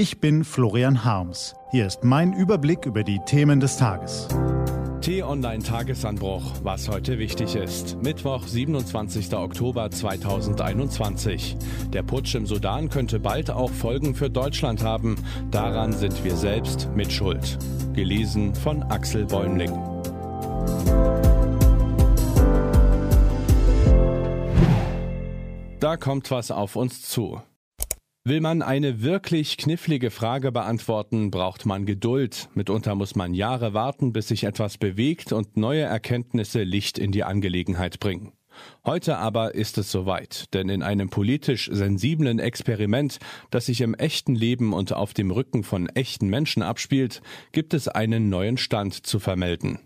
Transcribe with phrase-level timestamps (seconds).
[0.00, 1.54] Ich bin Florian Harms.
[1.72, 4.28] Hier ist mein Überblick über die Themen des Tages.
[5.02, 8.02] T-Online Tagesanbruch, was heute wichtig ist.
[8.02, 9.34] Mittwoch, 27.
[9.34, 11.54] Oktober 2021.
[11.92, 15.16] Der Putsch im Sudan könnte bald auch Folgen für Deutschland haben.
[15.50, 17.58] Daran sind wir selbst mit Schuld.
[17.92, 19.78] Gelesen von Axel Bäumling.
[25.78, 27.42] Da kommt was auf uns zu.
[28.30, 32.48] Will man eine wirklich knifflige Frage beantworten, braucht man Geduld.
[32.54, 37.24] Mitunter muss man Jahre warten, bis sich etwas bewegt und neue Erkenntnisse Licht in die
[37.24, 38.30] Angelegenheit bringen.
[38.84, 43.18] Heute aber ist es soweit, denn in einem politisch sensiblen Experiment,
[43.50, 47.88] das sich im echten Leben und auf dem Rücken von echten Menschen abspielt, gibt es
[47.88, 49.80] einen neuen Stand zu vermelden.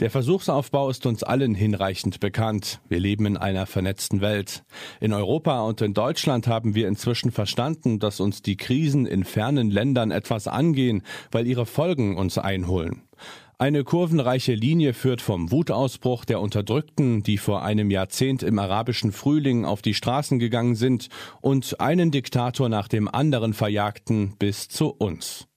[0.00, 2.80] Der Versuchsaufbau ist uns allen hinreichend bekannt.
[2.88, 4.64] Wir leben in einer vernetzten Welt.
[5.00, 9.70] In Europa und in Deutschland haben wir inzwischen verstanden, dass uns die Krisen in fernen
[9.70, 13.02] Ländern etwas angehen, weil ihre Folgen uns einholen.
[13.60, 19.66] Eine kurvenreiche Linie führt vom Wutausbruch der Unterdrückten, die vor einem Jahrzehnt im arabischen Frühling
[19.66, 21.10] auf die Straßen gegangen sind
[21.42, 25.49] und einen Diktator nach dem anderen verjagten, bis zu uns.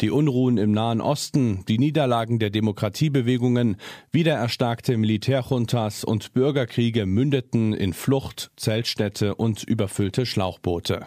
[0.00, 3.76] Die Unruhen im Nahen Osten, die Niederlagen der Demokratiebewegungen,
[4.10, 11.06] wiedererstarkte Militärjuntas und Bürgerkriege mündeten in Flucht, Zeltstädte und überfüllte Schlauchboote.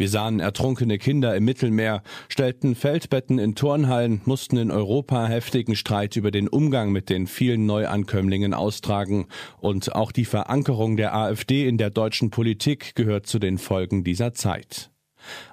[0.00, 6.14] Wir sahen ertrunkene Kinder im Mittelmeer, stellten Feldbetten in Turnhallen, mussten in Europa heftigen Streit
[6.14, 9.26] über den Umgang mit den vielen Neuankömmlingen austragen,
[9.60, 14.34] und auch die Verankerung der AfD in der deutschen Politik gehört zu den Folgen dieser
[14.34, 14.90] Zeit.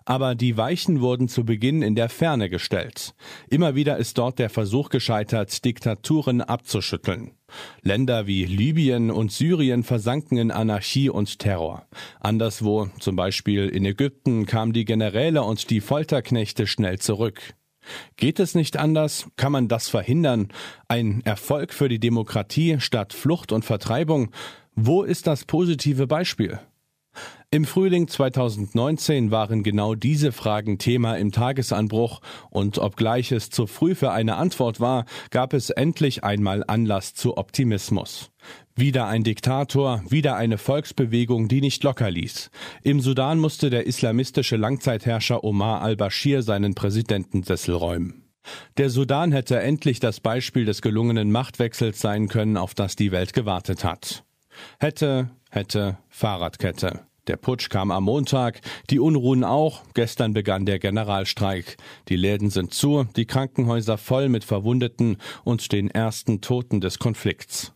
[0.06, 3.14] Aber die Weichen wurden zu Beginn in der Ferne gestellt.
[3.50, 7.32] Immer wieder ist dort der Versuch gescheitert, Diktaturen abzuschütteln.
[7.82, 11.86] Länder wie Libyen und Syrien versanken in Anarchie und Terror.
[12.20, 17.56] Anderswo, zum Beispiel in Ägypten, kamen die Generäle und die Folterknechte schnell zurück.
[18.18, 19.28] Geht es nicht anders?
[19.36, 20.50] Kann man das verhindern?
[20.88, 24.32] Ein Erfolg für die Demokratie statt Flucht und Vertreibung?
[24.76, 26.60] Wo ist das positive Beispiel?
[27.56, 33.96] Im Frühling 2019 waren genau diese Fragen Thema im Tagesanbruch und obgleich es zu früh
[33.96, 38.30] für eine Antwort war, gab es endlich einmal Anlass zu Optimismus.
[38.76, 42.52] Wieder ein Diktator, wieder eine Volksbewegung, die nicht locker ließ.
[42.84, 48.26] Im Sudan musste der islamistische Langzeitherrscher Omar al-Bashir seinen Präsidentensessel räumen.
[48.76, 53.32] Der Sudan hätte endlich das Beispiel des gelungenen Machtwechsels sein können, auf das die Welt
[53.32, 54.26] gewartet hat.
[54.78, 57.08] Hätte, hätte, Fahrradkette.
[57.28, 59.84] Der Putsch kam am Montag, die Unruhen auch.
[59.94, 61.78] Gestern begann der Generalstreik.
[62.08, 67.74] Die Läden sind zu, die Krankenhäuser voll mit Verwundeten und den ersten Toten des Konflikts.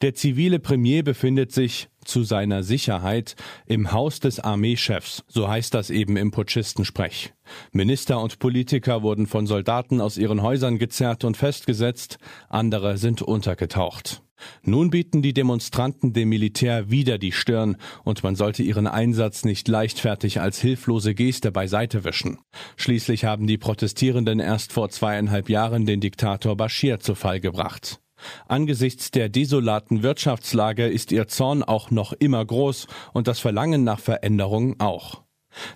[0.00, 5.90] Der zivile Premier befindet sich zu seiner Sicherheit im Haus des Armeechefs, so heißt das
[5.90, 7.34] eben im Putschistensprech.
[7.72, 14.22] Minister und Politiker wurden von Soldaten aus ihren Häusern gezerrt und festgesetzt, andere sind untergetaucht.
[14.62, 19.68] Nun bieten die Demonstranten dem Militär wieder die Stirn, und man sollte ihren Einsatz nicht
[19.68, 22.38] leichtfertig als hilflose Geste beiseite wischen.
[22.76, 28.00] Schließlich haben die Protestierenden erst vor zweieinhalb Jahren den Diktator Bashir zu Fall gebracht.
[28.48, 34.00] Angesichts der desolaten Wirtschaftslage ist ihr Zorn auch noch immer groß und das Verlangen nach
[34.00, 35.22] Veränderung auch.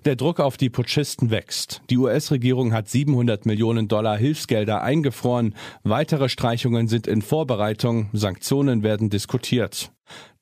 [0.05, 1.83] Der Druck auf die Putschisten wächst.
[1.91, 5.55] Die US-Regierung hat 700 Millionen Dollar Hilfsgelder eingefroren.
[5.83, 8.09] Weitere Streichungen sind in Vorbereitung.
[8.13, 9.93] Sanktionen werden diskutiert.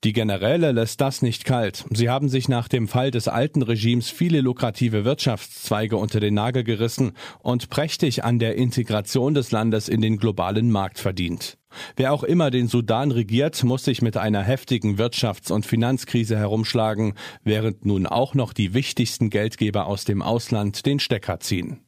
[0.03, 1.85] Die Generäle lässt das nicht kalt.
[1.91, 6.63] Sie haben sich nach dem Fall des alten Regimes viele lukrative Wirtschaftszweige unter den Nagel
[6.63, 11.59] gerissen und prächtig an der Integration des Landes in den globalen Markt verdient.
[11.95, 17.13] Wer auch immer den Sudan regiert, muss sich mit einer heftigen Wirtschafts- und Finanzkrise herumschlagen,
[17.43, 21.81] während nun auch noch die wichtigsten Geldgeber aus dem Ausland den Stecker ziehen.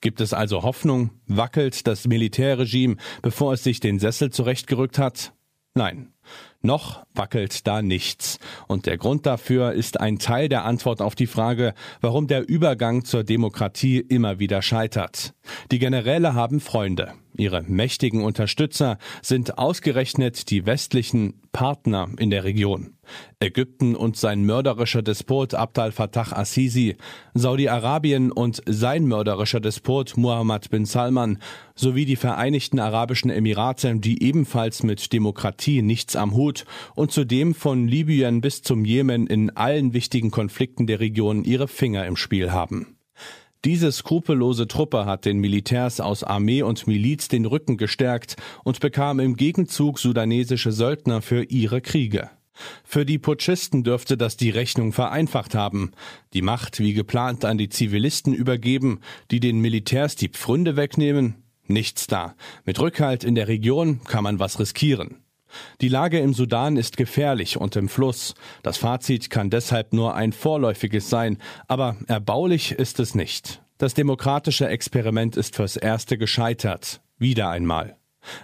[0.00, 1.10] Gibt es also Hoffnung?
[1.26, 5.32] Wackelt das Militärregime, bevor es sich den Sessel zurechtgerückt hat?
[5.76, 6.08] Nein.
[6.62, 8.38] Noch wackelt da nichts.
[8.66, 13.04] Und der Grund dafür ist ein Teil der Antwort auf die Frage, warum der Übergang
[13.04, 15.34] zur Demokratie immer wieder scheitert.
[15.70, 17.12] Die Generäle haben Freunde.
[17.38, 22.94] Ihre mächtigen Unterstützer sind ausgerechnet die westlichen Partner in der Region.
[23.40, 26.96] Ägypten und sein mörderischer Despot Abdel Fattah Assisi,
[27.34, 31.38] Saudi-Arabien und sein mörderischer Despot Muhammad bin Salman
[31.74, 37.88] sowie die Vereinigten Arabischen Emirate, die ebenfalls mit Demokratie nichts am Hut und zudem von
[37.88, 42.95] Libyen bis zum Jemen in allen wichtigen Konflikten der Region ihre Finger im Spiel haben.
[43.66, 49.18] Diese skrupellose Truppe hat den Militärs aus Armee und Miliz den Rücken gestärkt und bekam
[49.18, 52.30] im Gegenzug sudanesische Söldner für ihre Kriege.
[52.84, 55.90] Für die Putschisten dürfte das die Rechnung vereinfacht haben.
[56.32, 59.00] Die Macht wie geplant an die Zivilisten übergeben,
[59.32, 61.34] die den Militärs die Pfründe wegnehmen?
[61.66, 62.36] Nichts da.
[62.66, 65.25] Mit Rückhalt in der Region kann man was riskieren.
[65.80, 68.34] Die Lage im Sudan ist gefährlich und im Fluss.
[68.62, 71.38] Das Fazit kann deshalb nur ein vorläufiges sein,
[71.68, 73.62] aber erbaulich ist es nicht.
[73.78, 77.00] Das demokratische Experiment ist fürs Erste gescheitert.
[77.18, 77.96] Wieder einmal.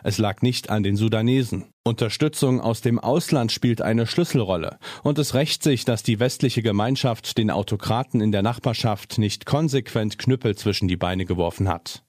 [0.03, 1.67] Es lag nicht an den Sudanesen.
[1.85, 4.79] Unterstützung aus dem Ausland spielt eine Schlüsselrolle.
[5.03, 10.19] Und es rächt sich, dass die westliche Gemeinschaft den Autokraten in der Nachbarschaft nicht konsequent
[10.19, 12.05] Knüppel zwischen die Beine geworfen hat.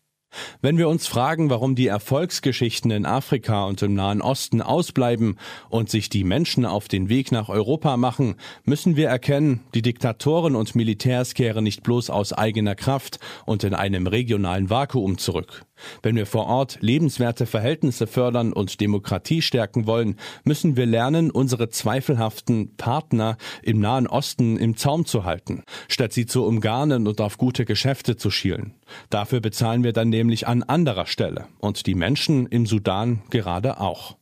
[0.61, 5.37] Wenn wir uns fragen, warum die Erfolgsgeschichten in Afrika und im Nahen Osten ausbleiben
[5.69, 8.35] und sich die Menschen auf den Weg nach Europa machen,
[8.65, 13.73] müssen wir erkennen, die Diktatoren und Militärs kehren nicht bloß aus eigener Kraft und in
[13.73, 15.65] einem regionalen Vakuum zurück.
[16.01, 21.69] Wenn wir vor Ort lebenswerte Verhältnisse fördern und Demokratie stärken wollen, müssen wir lernen, unsere
[21.69, 27.37] zweifelhaften Partner im Nahen Osten im Zaum zu halten, statt sie zu umgarnen und auf
[27.37, 28.73] gute Geschäfte zu schielen.
[29.09, 34.17] Dafür bezahlen wir dann nämlich an anderer Stelle und die Menschen im Sudan gerade auch.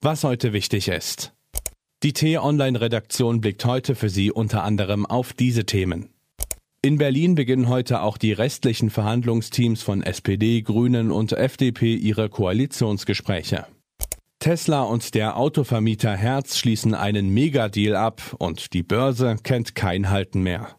[0.00, 1.32] Was heute wichtig ist.
[2.02, 6.08] Die T-Online-Redaktion blickt heute für Sie unter anderem auf diese Themen.
[6.82, 13.66] In Berlin beginnen heute auch die restlichen Verhandlungsteams von SPD, Grünen und FDP ihre Koalitionsgespräche.
[14.38, 20.42] Tesla und der Autovermieter Herz schließen einen Megadeal ab und die Börse kennt kein Halten
[20.42, 20.76] mehr.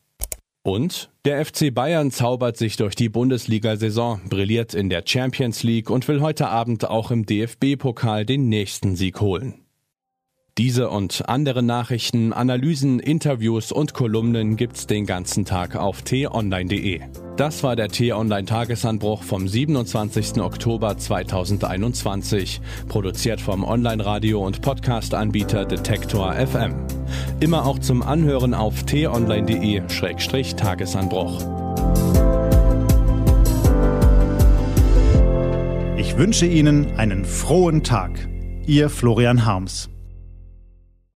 [0.63, 6.07] Und der FC Bayern zaubert sich durch die Bundesliga-Saison, brilliert in der Champions League und
[6.07, 9.60] will heute Abend auch im DFB-Pokal den nächsten Sieg holen.
[10.57, 16.99] Diese und andere Nachrichten, Analysen, Interviews und Kolumnen gibt's den ganzen Tag auf t-online.de.
[17.37, 20.41] Das war der T-Online Tagesanbruch vom 27.
[20.41, 22.59] Oktober 2021,
[22.89, 26.75] produziert vom Online-Radio und Podcast-Anbieter Detektor FM.
[27.39, 31.39] Immer auch zum Anhören auf t-online.de-tagesanbruch.
[35.97, 38.27] Ich wünsche Ihnen einen frohen Tag.
[38.67, 39.87] Ihr Florian Harms.